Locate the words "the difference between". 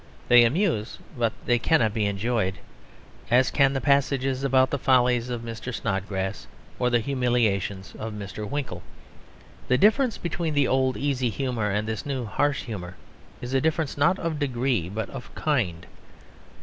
9.67-10.55